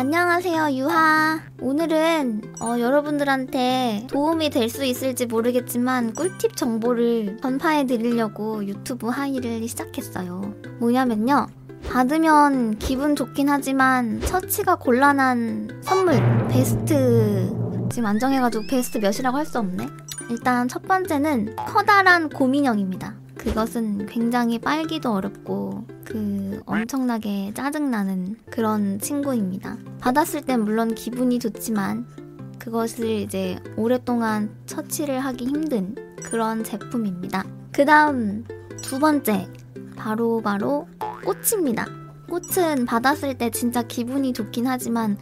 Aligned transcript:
안녕하세요, 0.00 0.72
유하. 0.72 1.40
오늘은 1.58 2.42
어, 2.60 2.78
여러분들한테 2.78 4.06
도움이 4.10 4.50
될 4.50 4.68
수 4.68 4.84
있을지 4.84 5.24
모르겠지만 5.24 6.12
꿀팁 6.12 6.54
정보를 6.54 7.38
전파해 7.40 7.86
드리려고 7.86 8.62
유튜브 8.66 9.08
하이를 9.08 9.66
시작했어요. 9.66 10.52
뭐냐면요. 10.80 11.46
받으면 11.88 12.76
기분 12.78 13.16
좋긴 13.16 13.48
하지만 13.48 14.20
처치가 14.20 14.74
곤란한 14.76 15.80
선물 15.82 16.20
베스트 16.48 17.50
지금 17.90 18.04
안 18.04 18.18
정해가지고 18.18 18.66
베스트 18.68 18.98
몇이라고 18.98 19.34
할 19.38 19.46
수 19.46 19.58
없네. 19.60 19.86
일단 20.28 20.68
첫 20.68 20.82
번째는 20.82 21.56
커다란 21.56 22.28
곰인형입니다. 22.28 23.14
그것은 23.46 24.06
굉장히 24.06 24.58
빨기도 24.58 25.12
어렵고 25.12 25.84
그 26.04 26.60
엄청나게 26.66 27.52
짜증나는 27.54 28.34
그런 28.50 28.98
친구입니다. 28.98 29.76
받았을 30.00 30.42
땐 30.42 30.62
물론 30.62 30.96
기분이 30.96 31.38
좋지만 31.38 32.08
그것을 32.58 33.06
이제 33.06 33.56
오랫동안 33.76 34.52
처치를 34.66 35.20
하기 35.20 35.46
힘든 35.46 35.94
그런 36.24 36.64
제품입니다. 36.64 37.44
그 37.70 37.84
다음 37.84 38.44
두 38.82 38.98
번째 38.98 39.48
바로 39.94 40.42
바로 40.42 40.88
꽃입니다. 41.24 41.86
꽃은 42.28 42.84
받았을 42.84 43.38
때 43.38 43.50
진짜 43.50 43.80
기분이 43.82 44.32
좋긴 44.32 44.66
하지만 44.66 45.16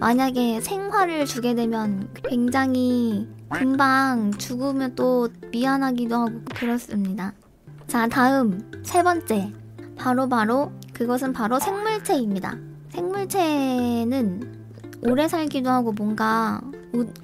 만약에 0.00 0.62
생화를 0.62 1.26
주게 1.26 1.54
되면 1.54 2.08
굉장히 2.24 3.28
금방 3.50 4.32
죽으면 4.32 4.94
또 4.94 5.28
미안하기도 5.52 6.16
하고 6.16 6.40
그렇습니다. 6.54 7.34
자, 7.86 8.08
다음 8.08 8.60
세 8.82 9.02
번째. 9.02 9.52
바로 9.96 10.28
바로 10.28 10.72
그것은 10.92 11.32
바로 11.32 11.58
생물체입니다. 11.58 12.56
생물체는 12.90 14.66
오래 15.06 15.28
살기도 15.28 15.70
하고 15.70 15.92
뭔가 15.92 16.60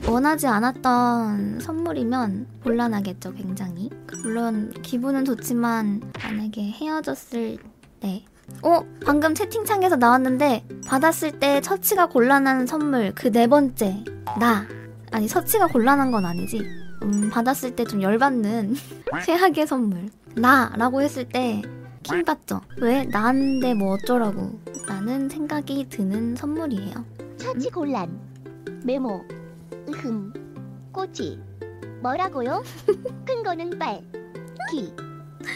원하지 0.06 0.47
않았던 0.47 1.61
선물이면 1.61 2.47
곤란하겠죠, 2.62 3.34
굉장히. 3.34 3.91
물론 4.23 4.73
기분은 4.83 5.25
좋지만 5.25 6.03
만약에 6.23 6.62
헤어졌을 6.70 7.58
때 8.01 8.25
어? 8.62 8.81
방금 9.05 9.34
채팅창에서 9.34 9.97
나왔는데 9.97 10.67
받았을 10.86 11.39
때 11.39 11.61
처치가 11.61 12.06
곤란한 12.06 12.67
선물 12.67 13.12
그 13.14 13.31
네 13.31 13.47
번째 13.47 14.05
나 14.39 14.67
아니 15.11 15.27
처치가 15.27 15.67
곤란한 15.69 16.11
건 16.11 16.25
아니지 16.27 16.61
음 17.03 17.31
받았을 17.31 17.75
때 17.77 17.84
좀 17.84 18.03
열받는 18.03 18.75
최악의 19.25 19.67
선물 19.67 20.08
나 20.34 20.72
라고 20.77 21.02
했을 21.02 21.25
때 21.28 21.62
킹받죠. 22.02 22.61
왜? 22.78 23.05
나인데 23.05 23.75
뭐 23.75 23.94
어쩌라고. 23.94 24.58
라는 24.89 25.28
생각이 25.28 25.86
드는 25.89 26.34
선물이에요. 26.36 27.05
처치 27.36 27.70
곤란. 27.70 28.19
메모. 28.84 29.22
으흠. 29.89 30.33
꼬치 30.92 31.39
뭐라고요? 32.00 32.62
큰 33.24 33.42
거는 33.42 33.78
빨. 33.78 34.02
기, 34.70 34.92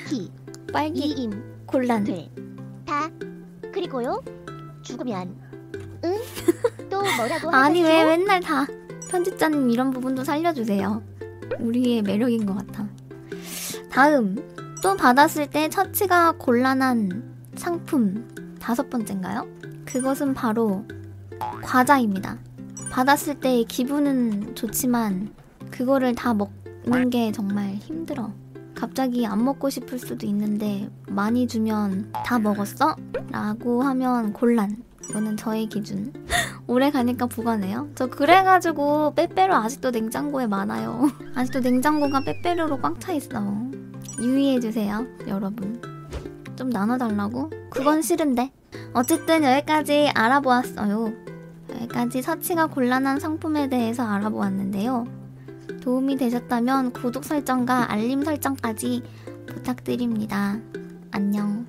기, 0.09 0.31
빨기 0.73 1.01
이임, 1.07 1.31
곤란. 1.67 2.05
돼, 2.05 2.31
다. 2.85 3.09
그리고요? 3.73 4.23
죽으면. 4.83 5.35
응? 6.05 6.15
또 6.89 7.03
뭐라고 7.03 7.51
아니 7.55 7.83
왜 7.83 8.03
하셨죠? 8.03 8.07
맨날 8.19 8.41
다 8.41 8.67
편집자님 9.11 9.71
이런 9.71 9.91
부분도 9.91 10.23
살려주세요. 10.25 11.03
우리의 11.59 12.03
매력인 12.03 12.47
것 12.47 12.55
같아. 12.55 12.87
다음 13.91 14.37
또 14.83 14.97
받았을 14.97 15.49
때 15.49 15.69
처치가 15.69 16.33
곤란한 16.33 17.35
상품 17.55 18.29
다섯 18.61 18.89
번째인가요? 18.91 19.47
그것은 19.85 20.35
바로 20.35 20.85
과자입니다. 21.63 22.39
받았을 22.91 23.41
때 23.41 23.65
기분은 23.65 24.55
좋지만 24.55 25.33
그거를 25.71 26.15
다 26.15 26.35
먹는 26.35 27.11
게 27.11 27.33
정말 27.33 27.75
힘들어. 27.75 28.33
갑자기 28.75 29.27
안 29.27 29.43
먹고 29.45 29.71
싶을 29.71 29.99
수도 29.99 30.27
있는데 30.27 30.91
많이 31.09 31.47
주면 31.47 32.13
다 32.25 32.39
먹었어? 32.39 32.95
라고 33.31 33.83
하면 33.83 34.33
곤란. 34.33 34.83
이거는 35.09 35.37
저의 35.37 35.67
기준. 35.67 36.13
오래 36.67 36.91
가니까 36.91 37.27
부가네요. 37.27 37.89
저 37.95 38.07
그래가지고 38.07 39.15
빼빼로 39.15 39.55
아직도 39.55 39.91
냉장고에 39.93 40.47
많아요. 40.47 41.09
아직도 41.35 41.61
냉장고가 41.61 42.21
빼빼로로 42.25 42.79
꽉 42.81 43.01
차 43.01 43.13
있어. 43.13 43.41
유의해주세요, 44.19 45.07
여러분. 45.29 45.81
좀 46.57 46.71
나눠달라고? 46.71 47.51
그건 47.71 48.03
싫은데. 48.03 48.51
어쨌든 48.95 49.45
여기까지 49.45 50.11
알아보았어요. 50.15 51.13
여기까지 51.75 52.23
서치가 52.23 52.67
곤란한 52.67 53.21
상품에 53.21 53.69
대해서 53.69 54.07
알아보았는데요. 54.07 55.05
도움이 55.83 56.17
되셨다면 56.17 56.93
구독 56.93 57.25
설정과 57.25 57.93
알림 57.93 58.25
설정까지 58.25 59.03
부탁드립니다. 59.47 60.59
안녕. 61.11 61.67